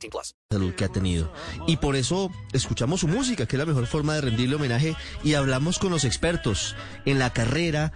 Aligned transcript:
18 0.00 0.10
plus. 0.10 0.34
salud 0.50 0.74
que 0.74 0.84
ha 0.84 0.88
tenido. 0.88 1.32
Y 1.66 1.76
por 1.76 1.96
eso 1.96 2.30
escuchamos 2.52 3.00
su 3.00 3.08
música, 3.08 3.46
que 3.46 3.56
es 3.56 3.58
la 3.58 3.66
mejor 3.66 3.86
forma 3.86 4.14
de 4.14 4.22
rendirle 4.22 4.56
homenaje, 4.56 4.96
y 5.22 5.34
hablamos 5.34 5.78
con 5.78 5.90
los 5.90 6.04
expertos 6.04 6.74
en 7.04 7.18
la 7.18 7.32
carrera 7.32 7.92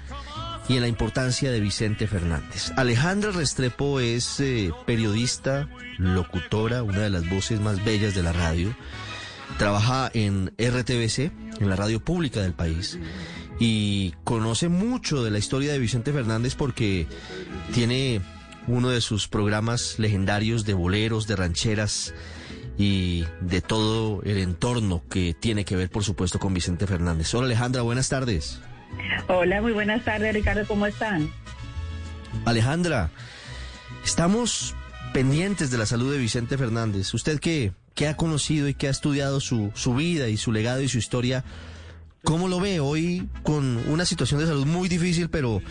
y 0.68 0.76
en 0.76 0.82
la 0.82 0.88
importancia 0.88 1.50
de 1.50 1.60
Vicente 1.60 2.06
Fernández. 2.06 2.72
Alejandra 2.76 3.32
Restrepo 3.32 4.00
es 4.00 4.40
eh, 4.40 4.70
periodista, 4.86 5.68
locutora, 5.98 6.82
una 6.82 7.00
de 7.00 7.10
las 7.10 7.28
voces 7.28 7.60
más 7.60 7.84
bellas 7.84 8.14
de 8.14 8.22
la 8.22 8.32
radio. 8.32 8.74
Trabaja 9.58 10.10
en 10.14 10.52
RTBC, 10.58 11.60
en 11.60 11.68
la 11.68 11.76
radio 11.76 12.02
pública 12.02 12.40
del 12.40 12.54
país, 12.54 12.98
y 13.60 14.12
conoce 14.24 14.68
mucho 14.68 15.22
de 15.22 15.30
la 15.30 15.38
historia 15.38 15.72
de 15.72 15.78
Vicente 15.78 16.12
Fernández 16.12 16.54
porque 16.54 17.06
tiene 17.72 18.20
uno 18.66 18.90
de 18.90 19.00
sus 19.00 19.28
programas 19.28 19.98
legendarios 19.98 20.64
de 20.64 20.74
boleros, 20.74 21.26
de 21.26 21.36
rancheras 21.36 22.14
y 22.76 23.24
de 23.40 23.60
todo 23.60 24.22
el 24.24 24.38
entorno 24.38 25.02
que 25.08 25.34
tiene 25.34 25.64
que 25.64 25.76
ver, 25.76 25.90
por 25.90 26.04
supuesto, 26.04 26.38
con 26.38 26.54
Vicente 26.54 26.86
Fernández. 26.86 27.32
Hola 27.34 27.46
Alejandra, 27.46 27.82
buenas 27.82 28.08
tardes. 28.08 28.60
Hola, 29.28 29.60
muy 29.60 29.72
buenas 29.72 30.04
tardes, 30.04 30.34
Ricardo, 30.34 30.66
¿cómo 30.66 30.86
están? 30.86 31.30
Alejandra, 32.44 33.10
estamos 34.04 34.74
pendientes 35.12 35.70
de 35.70 35.78
la 35.78 35.86
salud 35.86 36.12
de 36.12 36.18
Vicente 36.18 36.58
Fernández. 36.58 37.14
Usted 37.14 37.38
que, 37.38 37.72
que 37.94 38.08
ha 38.08 38.16
conocido 38.16 38.68
y 38.68 38.74
que 38.74 38.88
ha 38.88 38.90
estudiado 38.90 39.40
su, 39.40 39.70
su 39.74 39.94
vida 39.94 40.28
y 40.28 40.36
su 40.36 40.52
legado 40.52 40.80
y 40.80 40.88
su 40.88 40.98
historia, 40.98 41.44
¿cómo 42.24 42.48
lo 42.48 42.58
ve 42.58 42.80
hoy 42.80 43.28
con 43.42 43.78
una 43.88 44.04
situación 44.04 44.40
de 44.40 44.46
salud 44.46 44.66
muy 44.66 44.88
difícil, 44.88 45.28
pero 45.28 45.62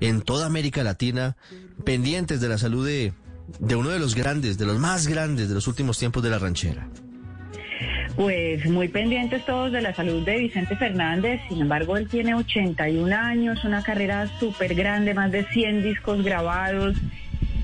en 0.00 0.20
toda 0.20 0.46
América 0.46 0.84
Latina, 0.84 1.36
pendientes 1.84 2.40
de 2.40 2.48
la 2.48 2.58
salud 2.58 2.86
de, 2.86 3.12
de 3.58 3.74
uno 3.74 3.88
de 3.88 3.98
los 3.98 4.14
grandes, 4.14 4.58
de 4.58 4.66
los 4.66 4.78
más 4.78 5.08
grandes 5.08 5.48
de 5.48 5.54
los 5.54 5.66
últimos 5.66 5.98
tiempos 5.98 6.22
de 6.22 6.30
la 6.30 6.38
ranchera? 6.38 6.88
Pues 8.16 8.64
muy 8.70 8.88
pendientes 8.88 9.44
todos 9.44 9.72
de 9.72 9.80
la 9.80 9.92
salud 9.92 10.24
de 10.24 10.38
Vicente 10.38 10.76
Fernández, 10.76 11.40
sin 11.48 11.62
embargo 11.62 11.96
él 11.96 12.08
tiene 12.08 12.34
81 12.34 13.12
años, 13.12 13.64
una 13.64 13.82
carrera 13.82 14.30
súper 14.38 14.76
grande, 14.76 15.14
más 15.14 15.32
de 15.32 15.44
100 15.46 15.82
discos 15.82 16.22
grabados 16.22 16.96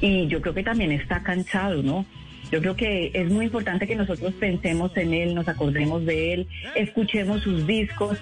y 0.00 0.26
yo 0.26 0.40
creo 0.40 0.54
que 0.54 0.64
también 0.64 0.90
está 0.90 1.22
cansado, 1.22 1.82
¿no? 1.82 2.04
Yo 2.50 2.60
creo 2.60 2.76
que 2.76 3.12
es 3.14 3.30
muy 3.30 3.46
importante 3.46 3.86
que 3.86 3.96
nosotros 3.96 4.32
pensemos 4.34 4.96
en 4.96 5.14
él, 5.14 5.34
nos 5.34 5.48
acordemos 5.48 6.04
de 6.04 6.34
él, 6.34 6.48
escuchemos 6.74 7.42
sus 7.42 7.66
discos, 7.66 8.18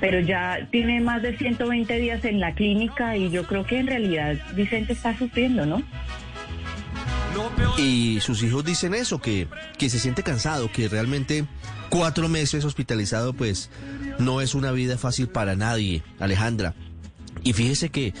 pero 0.00 0.20
ya 0.20 0.68
tiene 0.70 1.00
más 1.00 1.22
de 1.22 1.36
120 1.36 1.98
días 1.98 2.24
en 2.24 2.40
la 2.40 2.54
clínica 2.54 3.16
y 3.16 3.30
yo 3.30 3.46
creo 3.46 3.64
que 3.64 3.78
en 3.78 3.86
realidad 3.86 4.36
Vicente 4.54 4.92
está 4.92 5.16
sufriendo, 5.16 5.66
¿no? 5.66 5.82
Y 7.78 8.18
sus 8.20 8.42
hijos 8.42 8.64
dicen 8.64 8.94
eso, 8.94 9.20
que, 9.20 9.46
que 9.78 9.88
se 9.88 9.98
siente 9.98 10.22
cansado, 10.22 10.70
que 10.72 10.88
realmente 10.88 11.44
cuatro 11.88 12.28
meses 12.28 12.64
hospitalizado 12.64 13.32
pues 13.32 13.70
no 14.18 14.40
es 14.40 14.54
una 14.54 14.72
vida 14.72 14.98
fácil 14.98 15.28
para 15.28 15.56
nadie, 15.56 16.02
Alejandra. 16.18 16.74
Y 17.42 17.52
fíjese 17.52 17.90
que 17.90 18.12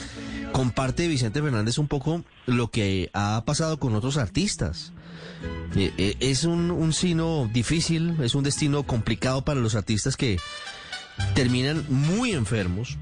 comparte 0.52 1.08
Vicente 1.08 1.42
Fernández 1.42 1.78
un 1.78 1.88
poco 1.88 2.24
lo 2.46 2.70
que 2.70 3.10
ha 3.12 3.42
pasado 3.44 3.78
con 3.78 3.94
otros 3.94 4.16
artistas. 4.16 4.92
Eh, 5.76 5.92
eh, 5.98 6.16
Es 6.20 6.44
un, 6.44 6.70
un 6.70 6.92
sino 6.92 7.48
difícil, 7.52 8.16
es 8.22 8.34
un 8.34 8.44
destino 8.44 8.82
complicado 8.82 9.44
para 9.44 9.60
los 9.60 9.74
artistas 9.74 10.16
que 10.16 10.38
terminan 11.34 11.84
muy 11.88 12.32
enfermos 12.32 12.96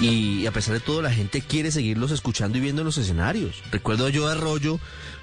y 0.00 0.46
a 0.46 0.52
pesar 0.52 0.74
de 0.74 0.80
todo 0.80 1.00
la 1.00 1.12
gente 1.12 1.40
quiere 1.40 1.70
seguirlos 1.70 2.10
escuchando 2.10 2.58
y 2.58 2.60
viendo 2.60 2.82
en 2.82 2.86
los 2.86 2.98
escenarios. 2.98 3.62
Recuerdo 3.70 4.08
yo 4.08 4.28
a 4.28 4.32
Arroyo 4.32 4.78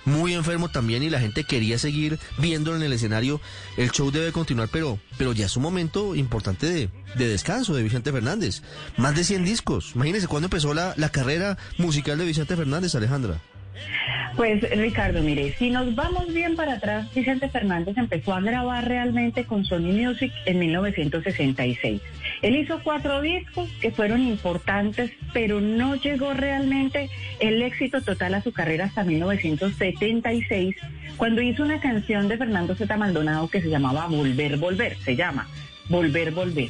muy 0.06 0.34
enfermo 0.34 0.70
también 0.70 1.04
y 1.04 1.10
la 1.10 1.20
gente 1.20 1.44
quería 1.44 1.78
seguir 1.78 2.18
viéndolo 2.40 2.78
en 2.78 2.84
el 2.84 2.94
escenario. 2.94 3.40
El 3.78 3.92
show 3.92 4.10
debe 4.12 4.32
continuar, 4.32 4.70
pero, 4.72 5.00
pero 5.18 5.32
ya 5.34 5.46
es 5.46 5.56
un 5.56 5.64
momento 5.64 6.16
importante 6.16 6.66
de, 6.68 6.90
de 7.16 7.28
descanso 7.28 7.76
de 7.76 7.84
Vicente 7.84 8.12
Fernández. 8.12 8.64
Más 8.98 9.16
de 9.16 9.24
100 9.24 9.46
discos. 9.46 9.92
Imagínense 9.96 10.28
cuándo 10.28 10.48
empezó 10.48 10.74
la 10.74 11.10
carrera 11.12 11.58
musical 11.78 12.18
de 12.18 12.26
Vicente 12.26 12.56
Fernández, 12.56 12.96
Alejandra. 12.96 13.42
Pues 14.36 14.68
Ricardo, 14.78 15.22
mire, 15.22 15.54
si 15.60 15.70
nos 15.70 15.94
vamos 15.94 16.34
bien 16.34 16.56
para 16.56 16.74
atrás, 16.74 17.14
Vicente 17.14 17.50
Fernández 17.50 17.96
empezó 17.98 18.34
a 18.34 18.42
grabar 18.42 18.88
realmente 18.88 19.46
con 19.46 19.64
Sony 19.64 19.92
Music 19.94 20.34
en 20.46 20.58
1966. 20.58 22.02
Él 22.42 22.56
hizo 22.56 22.82
cuatro 22.84 23.22
discos 23.22 23.70
que 23.80 23.92
fueron 23.92 24.22
importantes, 24.22 25.12
pero 25.34 25.62
no 25.62 25.96
llegó 25.96 26.34
realmente 26.34 27.12
el 27.40 27.62
éxito 27.62 28.02
total 28.02 28.34
a 28.34 28.42
su 28.42 28.52
carrera 28.52 28.86
hasta 28.86 29.04
1976, 29.04 30.76
cuando 31.16 31.42
hizo 31.44 31.62
una 31.62 31.80
canción 31.80 32.28
de 32.28 32.38
Fernando 32.38 32.76
Z. 32.76 32.98
Maldonado 32.98 33.48
que 33.50 33.62
se 33.62 33.70
llamaba 33.70 34.08
Volver, 34.08 34.58
Volver, 34.58 34.98
se 34.98 35.16
llama 35.16 35.48
Volver, 35.90 36.32
Volver. 36.32 36.70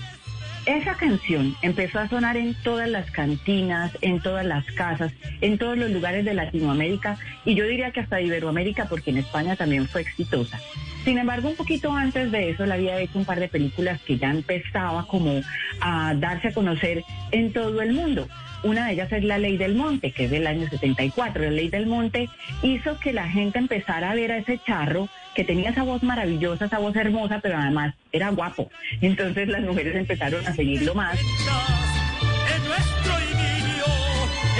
Esa 0.66 0.96
canción 0.96 1.56
empezó 1.62 2.00
a 2.00 2.07
sonar 2.07 2.38
en 2.38 2.53
todas 2.63 2.88
las 2.88 3.12
cantinas, 3.12 3.91
en 4.00 4.22
todas 4.22 4.46
las 4.46 4.66
casas, 4.72 5.12
en 5.41 5.57
todos 5.57 5.78
los 5.78 5.91
lugares 5.91 6.24
de 6.24 6.34
Latinoamérica 6.34 7.18
y 7.44 7.56
yo 7.56 7.66
diría 7.66 7.91
que 7.91 8.00
hasta 8.00 8.22
Iberoamérica 8.22 8.85
porque 8.85 9.09
en 9.09 9.18
España 9.18 9.57
también 9.57 9.90
fue 9.90 10.02
exitosa. 10.02 10.59
Sin 11.03 11.18
embargo, 11.18 11.50
un 11.50 11.57
poquito 11.57 11.91
antes 11.91 12.31
de 12.31 12.52
eso, 12.52 12.63
él 12.63 12.72
había 12.72 12.97
hecho 13.02 13.19
un 13.19 13.25
par 13.25 13.41
de 13.41 13.50
películas 13.50 14.00
que 14.03 14.18
ya 14.18 14.31
empezaba 14.31 15.06
como 15.06 15.41
a 15.81 16.13
darse 16.16 16.47
a 16.47 16.53
conocer 16.53 17.03
en 17.31 17.52
todo 17.52 17.81
el 17.81 17.91
mundo. 17.91 18.29
Una 18.63 18.88
de 18.88 18.94
ellas 18.94 19.12
es 19.12 19.25
La 19.25 19.38
Ley 19.38 19.57
del 19.57 19.75
Monte, 19.75 20.12
que 20.12 20.25
es 20.25 20.31
del 20.31 20.47
año 20.47 20.69
74. 20.69 21.44
La 21.44 21.52
Ley 21.52 21.68
del 21.68 21.88
Monte 21.88 22.29
hizo 22.62 22.97
que 23.00 23.12
la 23.12 23.29
gente 23.29 23.59
empezara 23.59 24.12
a 24.12 24.16
ver 24.16 24.31
a 24.31 24.38
ese 24.38 24.62
charro 24.66 25.09
que 25.34 25.44
tenía 25.44 25.72
esa 25.72 25.84
voz 25.84 26.04
maravillosa, 26.04 26.66
esa 26.66 26.80
voz 26.80 26.96
hermosa, 26.96 27.40
pero 27.42 27.58
además 27.58 27.94
era 28.12 28.30
guapo. 28.30 28.70
Entonces 29.02 29.48
las 29.48 29.62
mujeres 29.62 29.96
empezaron 29.96 30.46
a 30.46 30.54
seguirlo 30.54 30.94
más. 30.96 31.20
En 31.20 32.64
nuestro 32.66 33.14
idilio, 33.20 33.86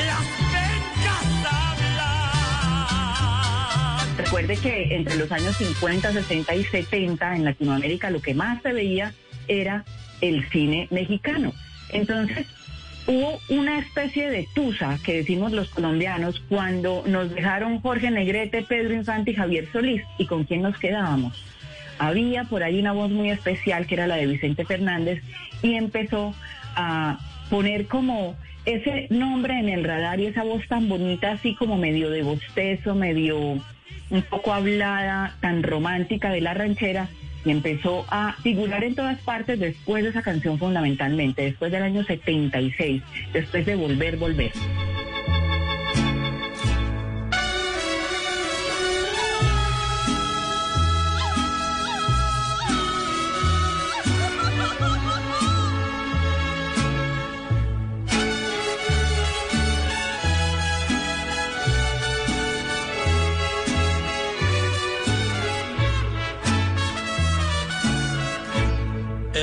las 0.06 0.26
pencas 0.54 1.26
hablan. 4.08 4.18
Recuerde 4.18 4.58
que 4.58 4.96
entre 4.96 5.16
los 5.18 5.32
años 5.32 5.56
50, 5.58 6.12
60 6.14 6.56
y 6.56 6.64
70 6.64 7.36
en 7.36 7.46
Latinoamérica 7.46 8.10
lo 8.10 8.22
que 8.22 8.34
más 8.34 8.62
se 8.62 8.74
veía 8.74 9.14
era 9.48 9.86
el 10.22 10.50
cine 10.50 10.88
mexicano. 10.90 11.54
Entonces 11.90 12.48
hubo 13.08 13.40
una 13.50 13.80
especie 13.80 14.30
de 14.30 14.48
tusa 14.54 14.98
que 15.04 15.18
decimos 15.18 15.52
los 15.52 15.70
colombianos 15.70 16.42
cuando 16.50 17.04
nos 17.06 17.34
dejaron 17.34 17.80
Jorge 17.82 18.12
Negrete, 18.12 18.64
Pedro 18.64 18.94
Infante 18.94 19.32
y 19.32 19.36
Javier 19.36 19.68
Solís. 19.72 20.04
¿Y 20.18 20.26
con 20.26 20.46
quién 20.46 20.62
nos 20.62 20.78
quedábamos? 20.78 21.44
Había 22.00 22.46
por 22.46 22.64
ahí 22.64 22.80
una 22.80 22.92
voz 22.92 23.12
muy 23.12 23.30
especial 23.30 23.86
que 23.88 23.96
era 23.96 24.08
la 24.08 24.16
de 24.16 24.28
Vicente 24.28 24.66
Fernández 24.66 25.22
y 25.62 25.76
empezó 25.76 26.34
a 26.76 27.20
poner 27.50 27.88
como 27.88 28.36
ese 28.66 29.08
nombre 29.10 29.60
en 29.60 29.70
el 29.70 29.84
radar 29.84 30.20
y 30.20 30.28
esa 30.28 30.44
voz 30.44 30.68
tan 30.68 30.88
bonita, 30.88 31.34
así 31.34 31.56
como 31.56 31.78
medio 31.78 32.10
de 32.10 32.24
bostezo, 32.24 32.96
medio 32.96 33.62
un 34.10 34.22
poco 34.30 34.54
hablada, 34.54 35.36
tan 35.42 35.64
romántica 35.64 36.32
de 36.32 36.42
la 36.42 36.54
ranchera, 36.54 37.10
y 37.46 37.52
empezó 37.52 38.06
a 38.10 38.34
figurar 38.42 38.84
en 38.84 38.96
todas 38.96 39.20
partes 39.20 39.60
después 39.60 40.04
de 40.04 40.10
esa 40.10 40.22
canción 40.22 40.58
fundamentalmente, 40.58 41.44
después 41.44 41.72
del 41.72 41.84
año 41.84 42.04
76, 42.04 43.02
después 43.34 43.66
de 43.66 43.76
Volver, 43.76 44.18
Volver. 44.18 44.52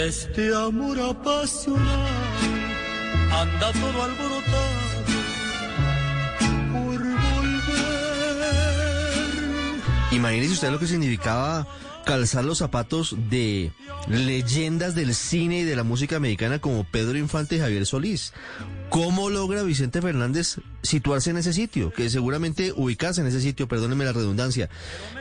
Este 0.07 0.55
amor 0.55 0.99
apasionado 0.99 2.09
anda 3.33 3.71
todo 3.73 4.03
alborotado 4.03 5.05
por 6.73 7.01
volver. 7.01 7.85
Imagínese 10.13 10.55
usted 10.55 10.71
lo 10.71 10.79
que 10.79 10.87
significaba 10.87 11.67
calzar 12.07 12.47
los 12.47 12.57
zapatos 12.57 13.15
de 13.29 13.73
leyendas 14.09 14.95
del 14.95 15.15
cine 15.15 15.59
y 15.61 15.65
de 15.65 15.77
la 15.77 15.83
música 15.83 16.19
mexicana 16.19 16.61
como 16.61 16.85
Pedro 16.85 17.19
Infante 17.19 17.57
y 17.57 17.59
Javier 17.59 17.85
Solís. 17.85 18.33
¿Cómo 18.89 19.29
logra 19.29 19.63
Vicente 19.63 20.01
Fernández 20.01 20.61
situarse 20.83 21.29
en 21.29 21.37
ese 21.37 21.53
sitio? 21.53 21.93
Que 21.93 22.09
seguramente 22.09 22.73
ubicarse 22.75 23.21
en 23.21 23.27
ese 23.27 23.43
sitio, 23.43 23.69
perdónenme 23.69 24.07
la 24.07 24.15
redundancia, 24.15 24.71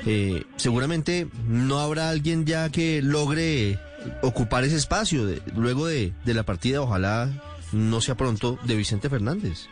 eh, 0.06 0.46
seguramente 0.56 1.28
no 1.50 1.80
habrá 1.80 2.10
alguien 2.10 2.46
ya 2.46 2.70
que 2.70 3.02
logre 3.02 3.78
ocupar 4.22 4.64
ese 4.64 4.76
espacio 4.76 5.26
de- 5.26 5.42
luego 5.56 5.88
de, 5.88 6.14
de 6.26 6.34
la 6.34 6.44
partida, 6.44 6.82
ojalá 6.82 7.30
no 7.72 8.02
sea 8.02 8.16
pronto, 8.16 8.58
de 8.64 8.76
Vicente 8.76 9.10
Fernández. 9.10 9.68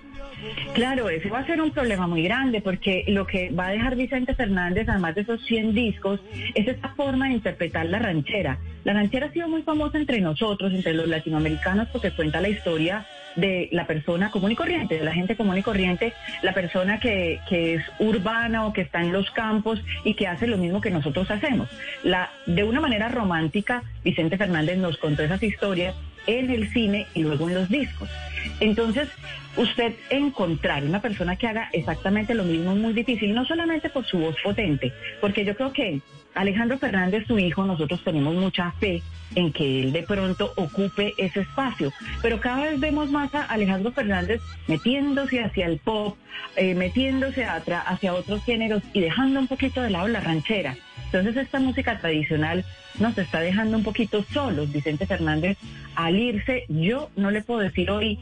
Claro, 0.75 1.09
ese 1.09 1.29
va 1.29 1.39
a 1.39 1.45
ser 1.47 1.59
un 1.61 1.71
problema 1.71 2.05
muy 2.05 2.21
grande 2.21 2.61
porque 2.61 3.03
lo 3.07 3.25
que 3.25 3.49
va 3.49 3.67
a 3.67 3.71
dejar 3.71 3.95
Vicente 3.95 4.35
Fernández, 4.35 4.87
además 4.87 5.15
de 5.15 5.21
esos 5.21 5.43
100 5.45 5.73
discos, 5.73 6.19
es 6.53 6.67
esta 6.67 6.89
forma 6.89 7.27
de 7.27 7.33
interpretar 7.33 7.87
la 7.87 7.97
ranchera. 7.97 8.59
La 8.83 8.93
ranchera 8.93 9.27
ha 9.27 9.31
sido 9.31 9.47
muy 9.47 9.63
famosa 9.63 9.97
entre 9.97 10.21
nosotros, 10.21 10.71
entre 10.73 10.93
los 10.93 11.07
latinoamericanos, 11.07 11.87
porque 11.91 12.11
cuenta 12.11 12.39
la 12.39 12.49
historia 12.49 13.07
de 13.37 13.69
la 13.71 13.87
persona 13.87 14.29
común 14.29 14.51
y 14.51 14.55
corriente, 14.55 14.97
de 14.97 15.05
la 15.05 15.13
gente 15.13 15.37
común 15.37 15.57
y 15.57 15.63
corriente, 15.63 16.13
la 16.41 16.53
persona 16.53 16.99
que, 16.99 17.39
que 17.47 17.75
es 17.75 17.83
urbana 17.99 18.65
o 18.65 18.73
que 18.73 18.81
está 18.81 19.01
en 19.01 19.13
los 19.13 19.31
campos 19.31 19.81
y 20.03 20.15
que 20.15 20.27
hace 20.27 20.47
lo 20.47 20.57
mismo 20.57 20.81
que 20.81 20.91
nosotros 20.91 21.31
hacemos. 21.31 21.69
La, 22.03 22.31
de 22.45 22.63
una 22.63 22.81
manera 22.81 23.07
romántica, 23.07 23.83
Vicente 24.03 24.37
Fernández 24.37 24.77
nos 24.77 24.97
contó 24.97 25.23
esas 25.23 25.41
historias 25.41 25.95
en 26.25 26.51
el 26.51 26.69
cine 26.69 27.07
y 27.13 27.23
luego 27.23 27.47
en 27.47 27.55
los 27.55 27.69
discos. 27.69 28.09
Entonces, 28.59 29.09
usted 29.55 29.93
encontrar 30.09 30.83
una 30.83 31.01
persona 31.01 31.35
que 31.35 31.47
haga 31.47 31.69
exactamente 31.73 32.33
lo 32.33 32.43
mismo 32.43 32.71
es 32.71 32.77
muy 32.77 32.93
difícil, 32.93 33.33
no 33.33 33.45
solamente 33.45 33.89
por 33.89 34.05
su 34.05 34.17
voz 34.19 34.35
potente, 34.43 34.91
porque 35.21 35.45
yo 35.45 35.55
creo 35.55 35.73
que 35.73 36.01
Alejandro 36.33 36.77
Fernández, 36.77 37.25
su 37.27 37.39
hijo, 37.39 37.65
nosotros 37.65 38.03
tenemos 38.03 38.35
mucha 38.35 38.71
fe 38.73 39.01
en 39.35 39.51
que 39.51 39.81
él 39.81 39.91
de 39.91 40.03
pronto 40.03 40.53
ocupe 40.55 41.13
ese 41.17 41.41
espacio, 41.41 41.91
pero 42.21 42.39
cada 42.39 42.63
vez 42.63 42.79
vemos 42.79 43.09
más 43.11 43.33
a 43.33 43.43
Alejandro 43.43 43.91
Fernández 43.91 44.41
metiéndose 44.67 45.43
hacia 45.43 45.65
el 45.65 45.79
pop, 45.79 46.15
eh, 46.55 46.75
metiéndose 46.75 47.43
hacia, 47.45 47.81
hacia 47.81 48.13
otros 48.13 48.43
géneros 48.43 48.83
y 48.93 49.01
dejando 49.01 49.39
un 49.39 49.47
poquito 49.47 49.81
de 49.81 49.89
lado 49.89 50.07
la 50.07 50.19
ranchera. 50.19 50.77
Entonces 51.07 51.37
esta 51.37 51.59
música 51.59 51.99
tradicional 51.99 52.63
nos 52.99 53.17
está 53.17 53.39
dejando 53.39 53.77
un 53.77 53.83
poquito 53.83 54.23
solos, 54.23 54.71
Vicente 54.71 55.05
Fernández, 55.05 55.57
al 55.95 56.15
irse, 56.17 56.65
yo 56.69 57.09
no 57.15 57.31
le 57.31 57.41
puedo 57.41 57.61
decir 57.61 57.89
hoy, 57.89 58.19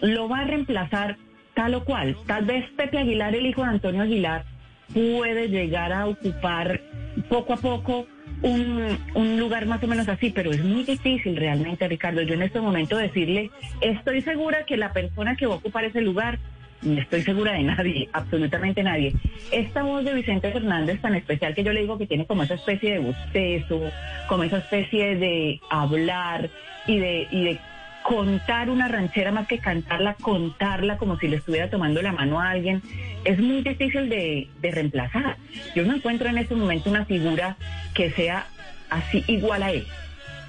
lo 0.00 0.28
va 0.28 0.40
a 0.40 0.44
reemplazar 0.44 1.16
tal 1.54 1.74
o 1.74 1.84
cual. 1.84 2.16
Tal 2.26 2.44
vez 2.44 2.68
Pepe 2.76 2.98
Aguilar, 2.98 3.34
el 3.34 3.46
hijo 3.46 3.62
de 3.62 3.68
Antonio 3.68 4.02
Aguilar, 4.02 4.44
puede 4.92 5.48
llegar 5.48 5.92
a 5.92 6.06
ocupar 6.06 6.80
poco 7.28 7.52
a 7.52 7.56
poco 7.56 8.06
un, 8.42 9.38
lugar 9.38 9.66
más 9.66 9.82
o 9.82 9.86
menos 9.86 10.08
así, 10.08 10.30
pero 10.30 10.50
es 10.50 10.64
muy 10.64 10.84
difícil 10.84 11.36
realmente, 11.36 11.86
Ricardo. 11.86 12.22
Yo 12.22 12.34
en 12.34 12.42
este 12.42 12.60
momento 12.60 12.96
decirle, 12.96 13.50
estoy 13.80 14.22
segura 14.22 14.64
que 14.64 14.76
la 14.76 14.92
persona 14.92 15.36
que 15.36 15.46
va 15.46 15.54
a 15.54 15.58
ocupar 15.58 15.84
ese 15.84 16.00
lugar, 16.00 16.38
no 16.82 17.00
estoy 17.00 17.22
segura 17.22 17.52
de 17.52 17.62
nadie, 17.62 18.08
absolutamente 18.12 18.82
nadie. 18.82 19.14
Esta 19.50 19.82
voz 19.82 20.04
de 20.04 20.14
Vicente 20.14 20.52
Fernández 20.52 21.00
tan 21.00 21.14
especial 21.14 21.54
que 21.54 21.64
yo 21.64 21.72
le 21.72 21.80
digo 21.80 21.98
que 21.98 22.06
tiene 22.06 22.26
como 22.26 22.42
esa 22.42 22.54
especie 22.54 22.92
de 22.92 22.98
bostezo, 22.98 23.80
como 24.28 24.44
esa 24.44 24.58
especie 24.58 25.16
de 25.16 25.60
hablar 25.70 26.50
y 26.86 26.98
de, 26.98 27.28
y 27.30 27.44
de 27.44 27.60
contar 28.02 28.68
una 28.68 28.88
ranchera 28.88 29.30
más 29.30 29.46
que 29.46 29.58
cantarla, 29.58 30.14
contarla 30.14 30.96
como 30.98 31.18
si 31.18 31.28
le 31.28 31.36
estuviera 31.36 31.70
tomando 31.70 32.02
la 32.02 32.12
mano 32.12 32.40
a 32.40 32.50
alguien, 32.50 32.82
es 33.24 33.38
muy 33.38 33.62
difícil 33.62 34.08
de, 34.08 34.48
de 34.60 34.70
reemplazar. 34.70 35.36
Yo 35.74 35.84
no 35.84 35.94
encuentro 35.94 36.28
en 36.28 36.38
este 36.38 36.54
momento 36.54 36.90
una 36.90 37.04
figura 37.04 37.56
que 37.94 38.10
sea 38.10 38.46
así 38.90 39.24
igual 39.28 39.62
a 39.62 39.70
él. 39.70 39.86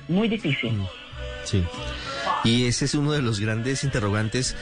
Muy 0.07 0.27
difícil. 0.27 0.73
Sí. 1.43 1.63
Y 2.43 2.65
ese 2.65 2.85
es 2.85 2.95
uno 2.95 3.11
de 3.11 3.21
los 3.21 3.39
grandes 3.39 3.83
interrogantes 3.83 4.55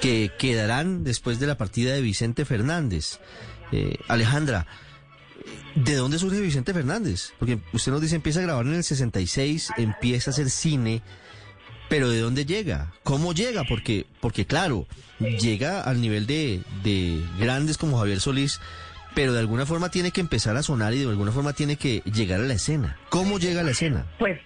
que 0.00 0.30
quedarán 0.38 1.04
después 1.04 1.38
de 1.40 1.46
la 1.46 1.56
partida 1.56 1.92
de 1.94 2.00
Vicente 2.00 2.44
Fernández. 2.44 3.20
Eh, 3.72 3.96
Alejandra, 4.08 4.66
¿de 5.74 5.94
dónde 5.94 6.18
surge 6.18 6.40
Vicente 6.40 6.72
Fernández? 6.72 7.32
Porque 7.38 7.58
usted 7.72 7.92
nos 7.92 8.00
dice 8.00 8.16
empieza 8.16 8.40
a 8.40 8.44
grabar 8.44 8.66
en 8.66 8.74
el 8.74 8.84
66, 8.84 9.70
empieza 9.76 10.30
a 10.30 10.32
hacer 10.32 10.50
cine, 10.50 11.02
pero 11.88 12.10
¿de 12.10 12.20
dónde 12.20 12.44
llega? 12.44 12.92
¿Cómo 13.02 13.32
llega? 13.32 13.64
Porque, 13.64 14.06
porque 14.20 14.46
claro, 14.46 14.86
llega 15.18 15.82
al 15.82 16.00
nivel 16.00 16.26
de, 16.26 16.62
de 16.82 17.22
grandes 17.38 17.78
como 17.78 17.98
Javier 17.98 18.20
Solís, 18.20 18.60
pero 19.14 19.32
de 19.32 19.40
alguna 19.40 19.66
forma 19.66 19.90
tiene 19.90 20.10
que 20.10 20.20
empezar 20.20 20.56
a 20.56 20.62
sonar 20.62 20.94
y 20.94 21.00
de 21.00 21.08
alguna 21.08 21.32
forma 21.32 21.52
tiene 21.52 21.76
que 21.76 22.02
llegar 22.12 22.40
a 22.40 22.44
la 22.44 22.54
escena. 22.54 22.98
¿Cómo 23.08 23.38
llega 23.38 23.62
a 23.62 23.64
la 23.64 23.72
escena? 23.72 24.06
Pues, 24.18 24.38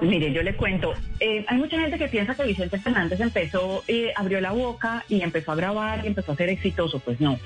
mire, 0.00 0.32
yo 0.32 0.42
le 0.42 0.54
cuento. 0.54 0.94
Eh, 1.20 1.44
hay 1.46 1.58
mucha 1.58 1.78
gente 1.80 1.98
que 1.98 2.08
piensa 2.08 2.34
que 2.34 2.44
Vicente 2.44 2.78
Fernández 2.78 3.20
empezó, 3.20 3.84
eh, 3.88 4.12
abrió 4.16 4.40
la 4.40 4.52
boca 4.52 5.04
y 5.08 5.22
empezó 5.22 5.52
a 5.52 5.56
grabar 5.56 6.04
y 6.04 6.08
empezó 6.08 6.32
a 6.32 6.36
ser 6.36 6.48
exitoso. 6.48 7.00
Pues 7.00 7.20
no. 7.20 7.38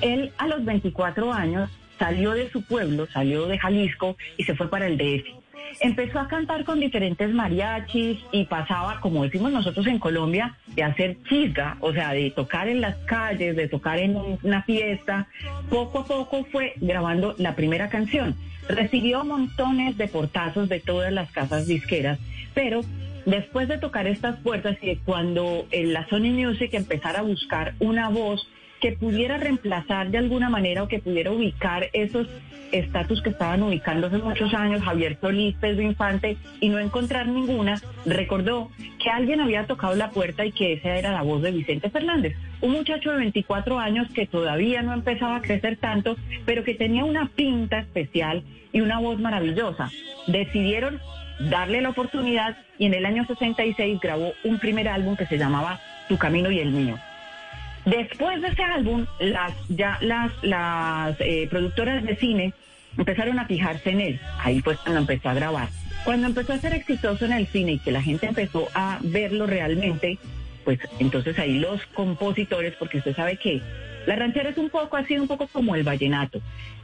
Él 0.00 0.32
a 0.38 0.46
los 0.46 0.64
24 0.64 1.32
años 1.32 1.70
salió 1.98 2.32
de 2.32 2.50
su 2.50 2.62
pueblo, 2.62 3.06
salió 3.06 3.46
de 3.46 3.58
Jalisco 3.58 4.16
y 4.36 4.44
se 4.44 4.54
fue 4.54 4.68
para 4.68 4.86
el 4.86 4.96
DF. 4.96 5.43
Empezó 5.80 6.20
a 6.20 6.28
cantar 6.28 6.64
con 6.64 6.80
diferentes 6.80 7.32
mariachis 7.32 8.18
y 8.32 8.44
pasaba, 8.44 9.00
como 9.00 9.24
decimos 9.24 9.52
nosotros 9.52 9.86
en 9.86 9.98
Colombia, 9.98 10.56
de 10.68 10.82
hacer 10.82 11.16
chisga, 11.28 11.76
o 11.80 11.92
sea, 11.92 12.12
de 12.12 12.30
tocar 12.30 12.68
en 12.68 12.80
las 12.80 12.96
calles, 13.06 13.56
de 13.56 13.68
tocar 13.68 13.98
en 13.98 14.16
un- 14.16 14.38
una 14.42 14.62
fiesta. 14.62 15.26
Poco 15.70 16.00
a 16.00 16.04
poco 16.06 16.44
fue 16.50 16.74
grabando 16.76 17.34
la 17.38 17.54
primera 17.56 17.88
canción. 17.88 18.34
Recibió 18.68 19.24
montones 19.24 19.96
de 19.98 20.08
portazos 20.08 20.68
de 20.68 20.80
todas 20.80 21.12
las 21.12 21.30
casas 21.32 21.66
disqueras, 21.66 22.18
pero 22.54 22.80
después 23.26 23.68
de 23.68 23.78
tocar 23.78 24.06
estas 24.06 24.36
puertas 24.40 24.76
y 24.82 24.86
de 24.86 24.98
cuando 24.98 25.66
la 25.72 26.06
Sony 26.08 26.30
Music 26.32 26.70
empezara 26.72 27.20
a 27.20 27.22
buscar 27.22 27.74
una 27.78 28.08
voz 28.08 28.48
que 28.84 28.92
pudiera 28.92 29.38
reemplazar 29.38 30.10
de 30.10 30.18
alguna 30.18 30.50
manera 30.50 30.82
o 30.82 30.88
que 30.88 30.98
pudiera 30.98 31.30
ubicar 31.30 31.88
esos 31.94 32.28
estatus 32.70 33.22
que 33.22 33.30
estaban 33.30 33.62
ubicando 33.62 34.08
hace 34.08 34.18
muchos 34.18 34.52
años, 34.52 34.82
Javier 34.82 35.16
Solís, 35.22 35.56
Pedro 35.58 35.80
Infante, 35.80 36.36
y 36.60 36.68
no 36.68 36.78
encontrar 36.78 37.26
ninguna, 37.26 37.80
recordó 38.04 38.70
que 39.02 39.08
alguien 39.08 39.40
había 39.40 39.66
tocado 39.66 39.94
la 39.94 40.10
puerta 40.10 40.44
y 40.44 40.52
que 40.52 40.74
esa 40.74 40.98
era 40.98 41.12
la 41.12 41.22
voz 41.22 41.40
de 41.40 41.52
Vicente 41.52 41.88
Fernández, 41.88 42.36
un 42.60 42.72
muchacho 42.72 43.12
de 43.12 43.16
24 43.16 43.78
años 43.78 44.06
que 44.12 44.26
todavía 44.26 44.82
no 44.82 44.92
empezaba 44.92 45.36
a 45.36 45.40
crecer 45.40 45.78
tanto, 45.78 46.18
pero 46.44 46.62
que 46.62 46.74
tenía 46.74 47.06
una 47.06 47.30
pinta 47.34 47.78
especial 47.78 48.42
y 48.70 48.82
una 48.82 48.98
voz 49.00 49.18
maravillosa. 49.18 49.90
Decidieron 50.26 51.00
darle 51.48 51.80
la 51.80 51.88
oportunidad 51.88 52.58
y 52.78 52.84
en 52.84 52.92
el 52.92 53.06
año 53.06 53.24
66 53.24 53.98
grabó 53.98 54.34
un 54.44 54.58
primer 54.58 54.88
álbum 54.88 55.16
que 55.16 55.24
se 55.24 55.38
llamaba 55.38 55.80
Tu 56.06 56.18
Camino 56.18 56.50
y 56.50 56.58
el 56.58 56.70
Mío. 56.70 56.98
Después 57.84 58.40
de 58.40 58.48
ese 58.48 58.62
álbum, 58.62 59.06
las, 59.20 59.52
ya 59.68 59.98
las, 60.00 60.32
las 60.42 61.16
eh, 61.20 61.46
productoras 61.50 62.02
de 62.02 62.16
cine 62.16 62.54
empezaron 62.96 63.38
a 63.38 63.46
fijarse 63.46 63.90
en 63.90 64.00
él. 64.00 64.20
Ahí 64.38 64.60
fue 64.60 64.76
cuando 64.76 65.00
empezó 65.00 65.28
a 65.28 65.34
grabar. 65.34 65.68
Cuando 66.04 66.26
empezó 66.26 66.52
a 66.52 66.58
ser 66.58 66.74
exitoso 66.74 67.24
en 67.24 67.32
el 67.32 67.46
cine 67.46 67.72
y 67.72 67.78
que 67.78 67.90
la 67.90 68.02
gente 68.02 68.26
empezó 68.26 68.68
a 68.74 68.98
verlo 69.02 69.46
realmente, 69.46 70.18
pues 70.64 70.78
entonces 70.98 71.38
ahí 71.38 71.58
los 71.58 71.84
compositores, 71.94 72.74
porque 72.78 72.98
usted 72.98 73.14
sabe 73.14 73.36
que 73.36 73.60
la 74.06 74.16
ranchera 74.16 74.50
es 74.50 74.58
un 74.58 74.70
poco, 74.70 74.96
ha 74.96 75.04
sido 75.04 75.22
un 75.22 75.28
poco 75.28 75.46
como 75.46 75.74
el 75.74 75.82
vallenato. 75.82 76.40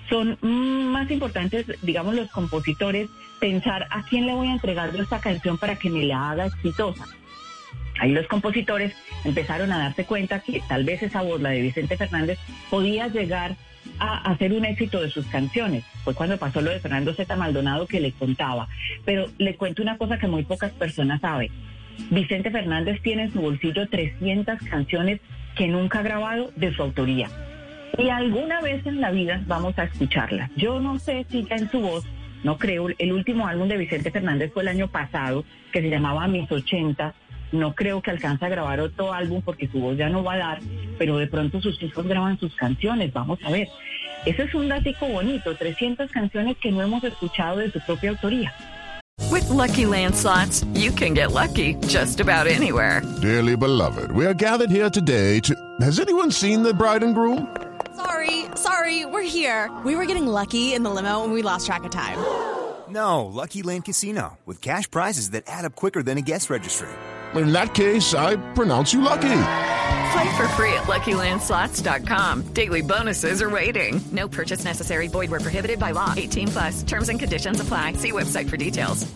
Son 0.08 0.36
más 0.42 1.10
importantes, 1.10 1.66
digamos, 1.82 2.14
los 2.14 2.30
compositores, 2.30 3.08
pensar 3.38 3.86
a 3.90 4.02
quién 4.04 4.26
le 4.26 4.34
voy 4.34 4.48
a 4.48 4.52
entregar 4.52 4.94
esta 4.96 5.20
canción 5.20 5.56
para 5.56 5.76
que 5.76 5.88
me 5.88 6.04
la 6.04 6.30
haga 6.30 6.46
exitosa. 6.46 7.06
Ahí 8.00 8.12
los 8.12 8.26
compositores 8.26 8.94
empezaron 9.24 9.70
a 9.72 9.78
darse 9.78 10.04
cuenta 10.04 10.40
que 10.40 10.62
tal 10.66 10.84
vez 10.84 11.02
esa 11.02 11.20
voz, 11.20 11.40
la 11.40 11.50
de 11.50 11.60
Vicente 11.60 11.98
Fernández, 11.98 12.38
podía 12.70 13.08
llegar 13.08 13.56
a 13.98 14.30
hacer 14.30 14.54
un 14.54 14.64
éxito 14.64 15.02
de 15.02 15.10
sus 15.10 15.26
canciones. 15.26 15.84
Fue 16.02 16.14
cuando 16.14 16.38
pasó 16.38 16.62
lo 16.62 16.70
de 16.70 16.80
Fernando 16.80 17.12
Z. 17.12 17.36
Maldonado 17.36 17.86
que 17.86 18.00
le 18.00 18.12
contaba. 18.12 18.68
Pero 19.04 19.26
le 19.36 19.54
cuento 19.56 19.82
una 19.82 19.98
cosa 19.98 20.18
que 20.18 20.26
muy 20.26 20.44
pocas 20.44 20.72
personas 20.72 21.20
saben. 21.20 21.50
Vicente 22.10 22.50
Fernández 22.50 23.02
tiene 23.02 23.24
en 23.24 23.32
su 23.32 23.42
bolsillo 23.42 23.86
300 23.86 24.58
canciones 24.62 25.20
que 25.54 25.68
nunca 25.68 25.98
ha 25.98 26.02
grabado 26.02 26.50
de 26.56 26.72
su 26.74 26.82
autoría. 26.82 27.28
Y 27.98 28.08
alguna 28.08 28.62
vez 28.62 28.86
en 28.86 29.02
la 29.02 29.10
vida 29.10 29.42
vamos 29.46 29.78
a 29.78 29.84
escucharlas. 29.84 30.50
Yo 30.56 30.80
no 30.80 30.98
sé 30.98 31.26
si 31.28 31.44
ya 31.44 31.56
en 31.56 31.70
su 31.70 31.80
voz, 31.80 32.06
no 32.44 32.56
creo, 32.56 32.88
el 32.96 33.12
último 33.12 33.46
álbum 33.46 33.68
de 33.68 33.76
Vicente 33.76 34.10
Fernández 34.10 34.52
fue 34.54 34.62
el 34.62 34.68
año 34.68 34.88
pasado, 34.88 35.44
que 35.70 35.82
se 35.82 35.90
llamaba 35.90 36.26
Mis 36.28 36.50
80. 36.50 37.14
No 37.52 37.74
creo 37.74 38.00
que 38.00 38.10
alcance 38.10 38.44
a 38.44 38.48
grabar 38.48 38.80
otro 38.80 39.12
álbum 39.12 39.42
porque 39.42 39.68
su 39.68 39.80
voz 39.80 39.96
ya 39.96 40.08
no 40.08 40.22
va 40.22 40.34
a 40.34 40.38
dar, 40.38 40.60
pero 40.98 41.16
de 41.16 41.26
pronto 41.26 41.60
sus 41.60 41.82
hijos 41.82 42.06
graban 42.06 42.38
sus 42.38 42.54
canciones, 42.54 43.12
vamos 43.12 43.38
a 43.44 43.50
ver. 43.50 43.68
Ese 44.24 44.42
es 44.42 44.54
un 44.54 44.68
datico 44.68 45.06
bonito, 45.06 45.54
300 45.54 46.10
canciones 46.10 46.56
que 46.58 46.70
no 46.70 46.82
hemos 46.82 47.02
escuchado 47.04 47.58
de 47.58 47.70
su 47.70 47.80
propia 47.80 48.10
autoría. 48.10 48.52
With 49.30 49.48
Lucky 49.48 49.86
Land 49.86 50.14
slots, 50.14 50.64
you 50.74 50.92
can 50.92 51.14
get 51.14 51.32
lucky 51.32 51.74
just 51.86 52.20
about 52.20 52.46
anywhere. 52.46 53.02
Dearly 53.20 53.56
beloved, 53.56 54.10
we 54.12 54.26
are 54.26 54.34
gathered 54.34 54.70
here 54.70 54.90
today 54.90 55.40
to. 55.40 55.54
Has 55.80 56.00
anyone 56.00 56.30
seen 56.30 56.62
the 56.62 56.74
bride 56.74 57.02
and 57.02 57.14
groom? 57.14 57.46
Sorry, 57.94 58.46
sorry. 58.54 58.80
Sorry, 58.80 59.04
we're 59.04 59.22
here. 59.22 59.70
We 59.84 59.94
were 59.94 60.06
getting 60.06 60.26
lucky 60.26 60.72
in 60.72 60.82
the 60.82 60.90
limo 60.90 61.22
and 61.22 61.32
we 61.34 61.42
lost 61.42 61.66
track 61.66 61.84
of 61.84 61.90
time. 61.90 62.16
No, 62.88 63.26
Lucky 63.26 63.62
Land 63.62 63.84
Casino, 63.84 64.38
with 64.46 64.60
cash 64.60 64.90
prizes 64.90 65.30
that 65.30 65.44
add 65.46 65.64
up 65.64 65.76
quicker 65.76 66.02
than 66.02 66.16
a 66.16 66.22
guest 66.22 66.48
registry. 66.48 66.88
In 67.36 67.52
that 67.52 67.74
case, 67.74 68.14
I 68.14 68.36
pronounce 68.54 68.92
you 68.92 69.00
lucky. 69.02 69.28
Play 70.12 70.36
for 70.36 70.48
free 70.56 70.72
at 70.72 70.86
LuckyLandSlots.com. 70.88 72.52
Daily 72.52 72.82
bonuses 72.82 73.40
are 73.40 73.48
waiting. 73.50 74.00
No 74.12 74.26
purchase 74.28 74.64
necessary. 74.64 75.06
Void 75.08 75.30
where 75.30 75.40
prohibited 75.40 75.78
by 75.78 75.92
law. 75.92 76.12
18 76.16 76.48
plus. 76.48 76.82
Terms 76.82 77.08
and 77.08 77.20
conditions 77.20 77.60
apply. 77.60 77.94
See 77.94 78.10
website 78.12 78.48
for 78.50 78.56
details. 78.56 79.06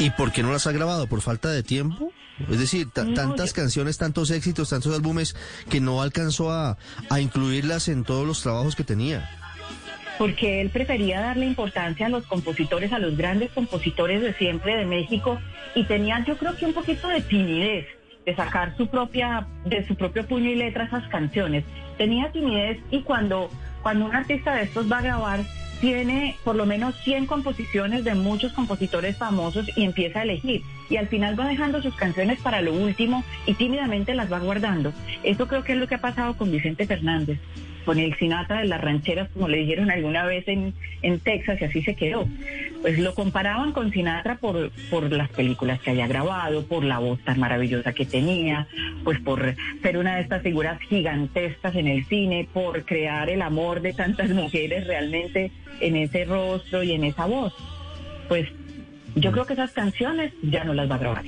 ¿Y 0.00 0.10
por 0.10 0.32
qué 0.32 0.42
no 0.42 0.50
las 0.50 0.66
ha 0.66 0.72
grabado? 0.72 1.06
¿Por 1.06 1.20
falta 1.20 1.48
de 1.50 1.62
tiempo? 1.62 2.10
Es 2.50 2.58
decir, 2.58 2.88
No, 2.96 3.14
tantas 3.14 3.50
yo- 3.50 3.54
canciones, 3.56 3.96
tantos 3.98 4.30
éxitos, 4.30 4.70
tantos 4.70 4.92
álbumes 4.94 5.36
que 5.68 5.80
no 5.80 6.02
alcanzó 6.02 6.50
a, 6.50 6.78
a 7.10 7.20
incluirlas 7.20 7.86
en 7.88 8.02
todos 8.02 8.26
los 8.26 8.42
trabajos 8.42 8.74
que 8.74 8.82
tenía. 8.82 9.28
Porque 10.18 10.60
él 10.60 10.70
prefería 10.70 11.20
darle 11.20 11.46
importancia 11.46 12.06
a 12.06 12.08
los 12.08 12.26
compositores, 12.26 12.92
a 12.92 12.98
los 12.98 13.16
grandes 13.16 13.50
compositores 13.50 14.22
de 14.22 14.34
siempre 14.34 14.76
de 14.76 14.86
México 14.86 15.38
y 15.74 15.84
tenía 15.84 16.24
yo 16.24 16.36
creo 16.36 16.56
que 16.56 16.66
un 16.66 16.74
poquito 16.74 17.08
de 17.08 17.20
timidez 17.20 17.86
de 18.24 18.36
sacar 18.36 18.76
su 18.76 18.86
propia 18.86 19.46
de 19.64 19.86
su 19.86 19.96
propio 19.96 20.26
puño 20.26 20.50
y 20.50 20.54
letra 20.54 20.84
esas 20.84 21.06
canciones. 21.08 21.64
Tenía 21.98 22.30
timidez 22.30 22.78
y 22.90 23.02
cuando 23.02 23.50
cuando 23.82 24.06
un 24.06 24.14
artista 24.14 24.54
de 24.54 24.62
estos 24.62 24.90
va 24.90 24.98
a 24.98 25.02
grabar 25.02 25.40
tiene 25.82 26.36
por 26.44 26.54
lo 26.54 26.64
menos 26.64 26.94
100 27.02 27.26
composiciones 27.26 28.04
de 28.04 28.14
muchos 28.14 28.52
compositores 28.52 29.16
famosos 29.16 29.66
y 29.76 29.82
empieza 29.82 30.20
a 30.20 30.22
elegir. 30.22 30.62
Y 30.88 30.96
al 30.96 31.08
final 31.08 31.38
va 31.38 31.48
dejando 31.48 31.82
sus 31.82 31.96
canciones 31.96 32.40
para 32.40 32.62
lo 32.62 32.72
último 32.72 33.24
y 33.46 33.54
tímidamente 33.54 34.14
las 34.14 34.32
va 34.32 34.38
guardando. 34.38 34.92
Eso 35.24 35.48
creo 35.48 35.64
que 35.64 35.72
es 35.72 35.78
lo 35.78 35.88
que 35.88 35.96
ha 35.96 36.00
pasado 36.00 36.36
con 36.36 36.52
Vicente 36.52 36.86
Fernández, 36.86 37.40
con 37.84 37.98
el 37.98 38.14
Sinatra 38.16 38.60
de 38.60 38.66
las 38.66 38.80
rancheras, 38.80 39.28
como 39.30 39.48
le 39.48 39.58
dijeron 39.58 39.90
alguna 39.90 40.24
vez 40.24 40.46
en, 40.48 40.74
en 41.02 41.20
Texas, 41.20 41.60
y 41.60 41.64
así 41.64 41.82
se 41.82 41.94
quedó. 41.94 42.26
Pues 42.80 42.98
lo 42.98 43.14
comparaban 43.14 43.72
con 43.72 43.90
Sinatra 43.90 44.36
por, 44.36 44.70
por 44.90 45.10
las 45.10 45.28
películas 45.30 45.80
que 45.80 45.90
había 45.90 46.06
grabado, 46.06 46.64
por 46.66 46.84
la 46.84 46.98
voz 46.98 47.20
tan 47.20 47.40
maravillosa 47.40 47.92
que 47.92 48.06
tenía, 48.06 48.66
pues 49.04 49.20
por 49.20 49.54
ser 49.82 49.98
una 49.98 50.16
de 50.16 50.22
estas 50.22 50.42
figuras 50.42 50.80
gigantescas 50.80 51.74
en 51.74 51.88
el 51.88 52.04
cine, 52.06 52.48
por 52.52 52.84
crear 52.84 53.28
el 53.30 53.42
amor 53.42 53.80
de 53.80 53.92
tantas 53.92 54.30
mujeres 54.30 54.86
realmente 54.86 55.50
en 55.80 55.96
ese 55.96 56.24
rostro 56.24 56.82
y 56.82 56.92
en 56.92 57.04
esa 57.04 57.26
voz. 57.26 57.54
Pues 58.28 58.48
yo 59.14 59.32
creo 59.32 59.44
que 59.44 59.52
esas 59.52 59.72
canciones 59.72 60.32
ya 60.42 60.64
no 60.64 60.74
las 60.74 60.90
va 60.90 60.94
a 60.94 60.98
grabar. 60.98 61.24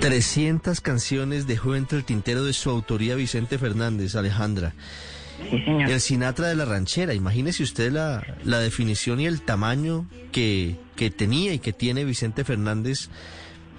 300 0.00 0.80
canciones 0.80 1.46
dejó 1.46 1.76
entre 1.76 1.98
el 1.98 2.04
tintero 2.04 2.42
de 2.44 2.54
su 2.54 2.70
autoría 2.70 3.14
Vicente 3.16 3.58
Fernández, 3.58 4.14
Alejandra. 4.16 4.72
Sí, 5.50 5.62
señor. 5.62 5.90
El 5.90 6.00
Sinatra 6.00 6.48
de 6.48 6.56
la 6.56 6.64
ranchera, 6.64 7.12
imagínese 7.12 7.62
usted 7.62 7.92
la, 7.92 8.38
la 8.44 8.60
definición 8.60 9.20
y 9.20 9.26
el 9.26 9.42
tamaño 9.42 10.06
que, 10.32 10.76
que 10.96 11.10
tenía 11.10 11.52
y 11.52 11.58
que 11.58 11.74
tiene 11.74 12.04
Vicente 12.04 12.44
Fernández, 12.44 13.10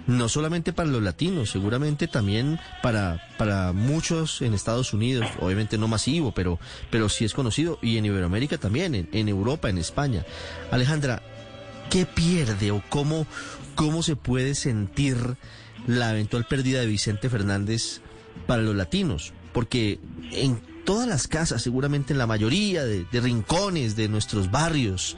no 0.05 0.29
solamente 0.29 0.73
para 0.73 0.89
los 0.89 1.01
latinos, 1.01 1.49
seguramente 1.49 2.07
también 2.07 2.59
para, 2.83 3.19
para 3.39 3.73
muchos 3.73 4.43
en 4.43 4.53
Estados 4.53 4.93
Unidos, 4.93 5.27
obviamente 5.39 5.79
no 5.79 5.87
masivo, 5.87 6.33
pero, 6.33 6.59
pero 6.91 7.09
sí 7.09 7.25
es 7.25 7.33
conocido, 7.33 7.79
y 7.81 7.97
en 7.97 8.05
Iberoamérica 8.05 8.59
también, 8.59 8.93
en, 8.93 9.09
en 9.11 9.27
Europa, 9.27 9.69
en 9.69 9.79
España. 9.79 10.23
Alejandra, 10.69 11.23
¿qué 11.89 12.05
pierde 12.05 12.69
o 12.69 12.83
cómo, 12.89 13.25
cómo 13.73 14.03
se 14.03 14.15
puede 14.15 14.53
sentir 14.53 15.37
la 15.87 16.11
eventual 16.11 16.45
pérdida 16.45 16.81
de 16.81 16.87
Vicente 16.87 17.29
Fernández 17.29 18.01
para 18.47 18.61
los 18.61 18.75
latinos? 18.75 19.33
Porque 19.53 19.99
en 20.31 20.61
todas 20.85 21.07
las 21.07 21.27
casas, 21.27 21.61
seguramente 21.61 22.13
en 22.13 22.19
la 22.19 22.27
mayoría 22.27 22.83
de, 22.83 23.05
de 23.11 23.21
rincones 23.21 23.95
de 23.95 24.07
nuestros 24.07 24.51
barrios, 24.51 25.17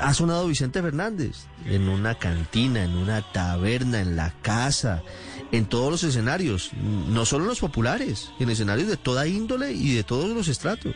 ha 0.00 0.14
sonado 0.14 0.46
Vicente 0.46 0.82
Fernández 0.82 1.46
en 1.66 1.88
una 1.88 2.16
cantina, 2.16 2.84
en 2.84 2.96
una 2.96 3.22
taberna, 3.32 4.00
en 4.00 4.16
la 4.16 4.34
casa, 4.42 5.02
en 5.52 5.66
todos 5.66 5.90
los 5.90 6.04
escenarios, 6.04 6.70
no 7.08 7.24
solo 7.24 7.46
los 7.46 7.60
populares, 7.60 8.30
en 8.38 8.50
escenarios 8.50 8.88
de 8.88 8.96
toda 8.96 9.26
índole 9.26 9.72
y 9.72 9.94
de 9.94 10.04
todos 10.04 10.28
los 10.30 10.48
estratos. 10.48 10.94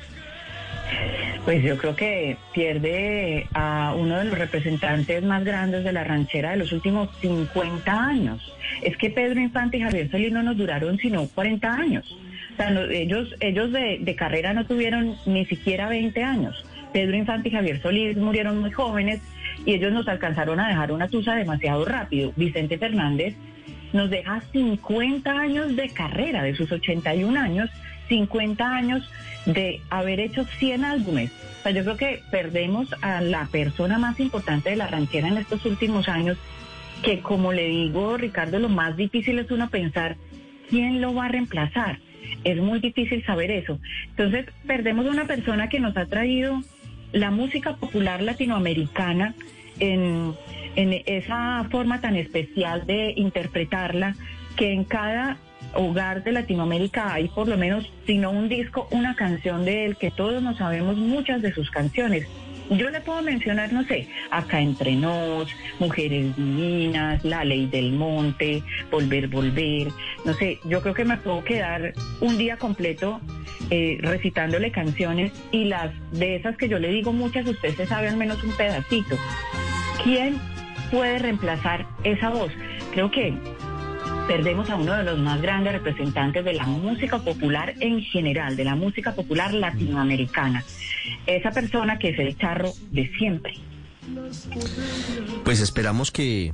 Pues 1.44 1.62
yo 1.62 1.76
creo 1.76 1.94
que 1.94 2.38
pierde 2.54 3.46
a 3.52 3.94
uno 3.98 4.18
de 4.18 4.24
los 4.24 4.38
representantes 4.38 5.22
más 5.22 5.44
grandes 5.44 5.84
de 5.84 5.92
la 5.92 6.02
ranchera 6.02 6.52
de 6.52 6.56
los 6.56 6.72
últimos 6.72 7.10
50 7.20 7.92
años. 7.92 8.40
Es 8.82 8.96
que 8.96 9.10
Pedro 9.10 9.40
Infante 9.40 9.76
y 9.76 9.80
Javier 9.82 10.10
Solís 10.10 10.32
no 10.32 10.42
nos 10.42 10.56
duraron 10.56 10.96
sino 10.96 11.28
40 11.28 11.70
años. 11.70 12.16
O 12.54 12.56
sea, 12.56 12.70
no- 12.70 12.84
ellos, 12.84 13.34
ellos 13.40 13.70
de, 13.72 13.98
de 14.00 14.16
carrera 14.16 14.54
no 14.54 14.64
tuvieron 14.64 15.16
ni 15.26 15.44
siquiera 15.44 15.88
20 15.90 16.22
años. 16.22 16.64
Pedro 16.94 17.14
Infante 17.14 17.50
y 17.50 17.52
Javier 17.52 17.82
Solís 17.82 18.16
murieron 18.16 18.60
muy 18.60 18.70
jóvenes 18.70 19.20
y 19.66 19.74
ellos 19.74 19.92
nos 19.92 20.08
alcanzaron 20.08 20.60
a 20.60 20.68
dejar 20.68 20.92
una 20.92 21.08
tusa 21.08 21.34
demasiado 21.34 21.84
rápido. 21.84 22.32
Vicente 22.36 22.78
Fernández 22.78 23.34
nos 23.92 24.08
deja 24.08 24.40
50 24.50 25.30
años 25.30 25.76
de 25.76 25.90
carrera, 25.90 26.42
de 26.42 26.54
sus 26.54 26.72
81 26.72 27.38
años, 27.38 27.68
50 28.08 28.64
años 28.64 29.08
de 29.46 29.80
haber 29.90 30.20
hecho 30.20 30.44
100 30.58 30.84
álbumes. 30.84 31.30
O 31.60 31.62
sea, 31.62 31.72
yo 31.72 31.82
creo 31.82 31.96
que 31.96 32.22
perdemos 32.30 32.88
a 33.00 33.20
la 33.20 33.46
persona 33.46 33.98
más 33.98 34.20
importante 34.20 34.70
de 34.70 34.76
la 34.76 34.86
ranchera 34.86 35.28
en 35.28 35.38
estos 35.38 35.64
últimos 35.64 36.08
años, 36.08 36.38
que 37.02 37.20
como 37.20 37.52
le 37.52 37.68
digo, 37.68 38.16
Ricardo, 38.16 38.58
lo 38.58 38.68
más 38.68 38.96
difícil 38.96 39.38
es 39.38 39.50
uno 39.50 39.68
pensar 39.70 40.16
quién 40.68 41.00
lo 41.00 41.14
va 41.14 41.26
a 41.26 41.28
reemplazar. 41.28 41.98
Es 42.44 42.58
muy 42.58 42.80
difícil 42.80 43.24
saber 43.24 43.50
eso. 43.50 43.78
Entonces, 44.10 44.46
perdemos 44.66 45.06
a 45.06 45.10
una 45.10 45.26
persona 45.26 45.68
que 45.68 45.80
nos 45.80 45.96
ha 45.96 46.06
traído 46.06 46.62
la 47.12 47.30
música 47.30 47.76
popular 47.76 48.22
latinoamericana 48.22 49.34
en, 49.78 50.34
en 50.76 51.02
esa 51.06 51.66
forma 51.70 52.00
tan 52.00 52.16
especial 52.16 52.86
de 52.86 53.12
interpretarla, 53.16 54.16
que 54.56 54.72
en 54.72 54.84
cada 54.84 55.38
hogar 55.76 56.22
de 56.22 56.32
Latinoamérica 56.32 57.12
hay 57.12 57.28
por 57.28 57.48
lo 57.48 57.56
menos, 57.56 57.90
si 58.06 58.18
no 58.18 58.30
un 58.30 58.48
disco, 58.48 58.88
una 58.90 59.14
canción 59.16 59.64
de 59.64 59.86
él, 59.86 59.96
que 59.96 60.10
todos 60.10 60.42
nos 60.42 60.58
sabemos 60.58 60.96
muchas 60.96 61.42
de 61.42 61.52
sus 61.52 61.70
canciones. 61.70 62.26
Yo 62.70 62.88
le 62.88 63.00
puedo 63.02 63.20
mencionar, 63.20 63.72
no 63.72 63.84
sé, 63.84 64.08
Acá 64.30 64.60
entre 64.60 64.96
nos, 64.96 65.48
Mujeres 65.78 66.34
Divinas, 66.34 67.22
La 67.22 67.44
Ley 67.44 67.66
del 67.66 67.92
Monte, 67.92 68.62
Volver, 68.90 69.28
Volver. 69.28 69.88
No 70.24 70.32
sé, 70.32 70.58
yo 70.64 70.80
creo 70.80 70.94
que 70.94 71.04
me 71.04 71.18
puedo 71.18 71.44
quedar 71.44 71.92
un 72.20 72.38
día 72.38 72.56
completo 72.56 73.20
eh, 73.70 73.98
recitándole 74.00 74.70
canciones 74.70 75.32
y 75.52 75.64
las 75.64 75.90
de 76.12 76.36
esas 76.36 76.56
que 76.56 76.68
yo 76.68 76.78
le 76.78 76.88
digo 76.88 77.12
muchas, 77.12 77.46
usted 77.46 77.74
se 77.76 77.86
sabe 77.86 78.08
al 78.08 78.16
menos 78.16 78.42
un 78.42 78.52
pedacito. 78.52 79.16
¿Quién 80.02 80.38
puede 80.90 81.18
reemplazar 81.18 81.86
esa 82.02 82.30
voz? 82.30 82.52
Creo 82.92 83.10
que 83.10 83.34
perdemos 84.26 84.70
a 84.70 84.76
uno 84.76 84.94
de 84.94 85.04
los 85.04 85.18
más 85.18 85.40
grandes 85.40 85.72
representantes 85.74 86.44
de 86.44 86.54
la 86.54 86.64
música 86.64 87.18
popular 87.18 87.74
en 87.80 88.00
general, 88.02 88.56
de 88.56 88.64
la 88.64 88.74
música 88.74 89.14
popular 89.14 89.52
latinoamericana. 89.52 90.64
Esa 91.26 91.50
persona 91.50 91.98
que 91.98 92.10
es 92.10 92.18
el 92.18 92.36
charro 92.38 92.72
de 92.90 93.10
siempre. 93.18 93.54
Pues 95.44 95.60
esperamos 95.60 96.10
que, 96.10 96.52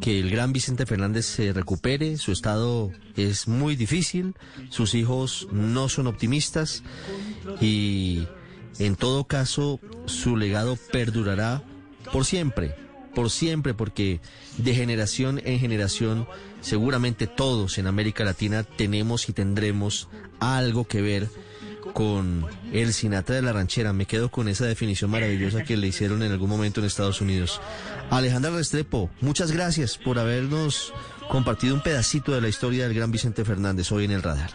que 0.00 0.20
el 0.20 0.30
gran 0.30 0.52
Vicente 0.52 0.86
Fernández 0.86 1.26
se 1.26 1.52
recupere. 1.52 2.16
Su 2.16 2.32
estado 2.32 2.90
es 3.16 3.48
muy 3.48 3.76
difícil, 3.76 4.34
sus 4.68 4.94
hijos 4.94 5.48
no 5.52 5.88
son 5.88 6.06
optimistas 6.06 6.82
y 7.60 8.26
en 8.78 8.96
todo 8.96 9.24
caso 9.24 9.80
su 10.06 10.36
legado 10.36 10.78
perdurará 10.92 11.62
por 12.12 12.24
siempre, 12.24 12.74
por 13.14 13.30
siempre, 13.30 13.74
porque 13.74 14.20
de 14.56 14.74
generación 14.74 15.40
en 15.44 15.58
generación 15.58 16.26
seguramente 16.60 17.26
todos 17.26 17.78
en 17.78 17.86
América 17.86 18.24
Latina 18.24 18.62
tenemos 18.62 19.28
y 19.28 19.32
tendremos 19.32 20.08
algo 20.40 20.86
que 20.86 21.02
ver 21.02 21.28
con 21.92 22.46
el 22.72 22.92
Sinatra 22.92 23.36
de 23.36 23.42
la 23.42 23.52
ranchera. 23.52 23.92
Me 23.92 24.06
quedo 24.06 24.30
con 24.30 24.48
esa 24.48 24.66
definición 24.66 25.10
maravillosa 25.10 25.64
que 25.64 25.76
le 25.76 25.86
hicieron 25.86 26.22
en 26.22 26.32
algún 26.32 26.48
momento 26.48 26.80
en 26.80 26.86
Estados 26.86 27.20
Unidos. 27.20 27.60
Alejandra 28.10 28.50
Restrepo, 28.50 29.10
muchas 29.20 29.52
gracias 29.52 29.98
por 29.98 30.18
habernos 30.18 30.92
compartido 31.28 31.74
un 31.74 31.80
pedacito 31.80 32.32
de 32.32 32.40
la 32.40 32.48
historia 32.48 32.84
del 32.84 32.94
gran 32.94 33.10
Vicente 33.10 33.44
Fernández 33.44 33.92
hoy 33.92 34.04
en 34.04 34.12
el 34.12 34.22
radar. 34.22 34.50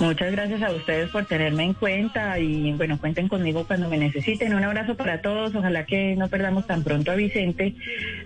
Muchas 0.00 0.32
gracias 0.32 0.62
a 0.62 0.72
ustedes 0.72 1.10
por 1.10 1.24
tenerme 1.26 1.64
en 1.64 1.74
cuenta 1.74 2.38
y 2.38 2.72
bueno, 2.72 2.98
cuenten 2.98 3.28
conmigo 3.28 3.64
cuando 3.64 3.88
me 3.88 3.96
necesiten. 3.96 4.54
Un 4.54 4.64
abrazo 4.64 4.96
para 4.96 5.20
todos, 5.20 5.54
ojalá 5.54 5.86
que 5.86 6.16
no 6.16 6.28
perdamos 6.28 6.66
tan 6.66 6.82
pronto 6.82 7.12
a 7.12 7.14
Vicente, 7.14 7.74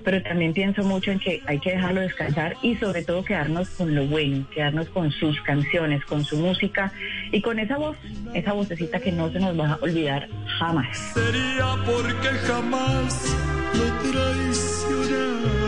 pero 0.02 0.22
también 0.22 0.54
pienso 0.54 0.82
mucho 0.82 1.10
en 1.10 1.18
que 1.18 1.42
hay 1.46 1.58
que 1.60 1.72
dejarlo 1.72 2.00
descansar 2.00 2.56
y 2.62 2.76
sobre 2.76 3.04
todo 3.04 3.24
quedarnos 3.24 3.68
con 3.70 3.94
lo 3.94 4.06
bueno, 4.06 4.46
quedarnos 4.54 4.88
con 4.88 5.10
sus 5.10 5.40
canciones, 5.42 6.04
con 6.04 6.24
su 6.24 6.36
música 6.36 6.92
y 7.32 7.42
con 7.42 7.58
esa 7.58 7.76
voz, 7.76 7.96
esa 8.34 8.52
vocecita 8.52 9.00
que 9.00 9.12
no 9.12 9.30
se 9.30 9.40
nos 9.40 9.58
va 9.58 9.72
a 9.72 9.78
olvidar 9.82 10.28
jamás. 10.58 10.96
Sería 11.14 11.76
porque 11.84 12.28
jamás 12.46 13.36
lo 13.74 14.10
traicionaron. 14.10 15.67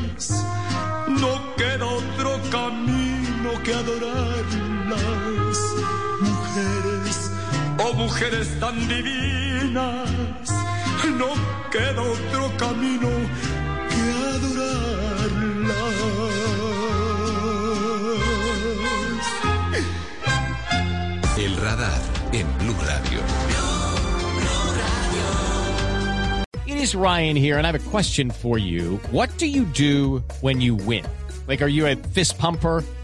mujeres 8.01 8.47
tan 8.59 8.75
divinas, 8.87 10.09
no 11.19 11.29
queda 11.71 12.01
otro 12.01 12.51
camino 12.57 13.09
que 13.89 14.03
adorarlas. 14.33 15.91
El 21.37 21.55
radar 21.57 22.01
en 22.33 22.47
Blue 22.59 22.79
Radio. 22.85 23.19
It 26.65 26.77
is 26.77 26.95
Ryan 26.95 27.35
here, 27.35 27.57
and 27.57 27.67
I 27.67 27.71
have 27.71 27.87
a 27.87 27.89
question 27.91 28.31
for 28.31 28.57
you. 28.57 28.99
What 29.11 29.29
do 29.37 29.45
you 29.45 29.65
do 29.65 30.23
when 30.41 30.59
you 30.59 30.75
win? 30.75 31.05
Like, 31.47 31.61
are 31.61 31.67
you 31.67 31.85
a 31.85 31.95
fist 31.95 32.39
pumper? 32.39 32.83